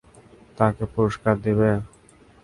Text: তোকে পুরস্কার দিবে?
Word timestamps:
তোকে 0.57 0.85
পুরস্কার 0.93 1.35
দিবে? 1.45 1.69